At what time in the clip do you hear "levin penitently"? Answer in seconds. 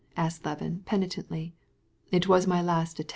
0.43-1.53